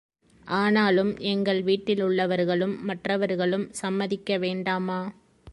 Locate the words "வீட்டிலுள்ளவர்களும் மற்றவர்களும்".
1.63-3.67